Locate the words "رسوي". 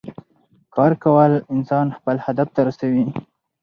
2.67-3.05